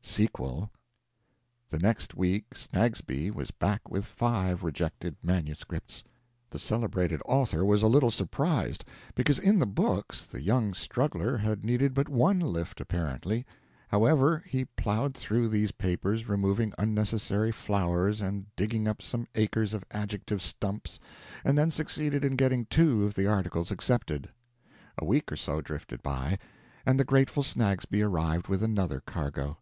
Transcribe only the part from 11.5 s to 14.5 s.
needed but one lift, apparently. However,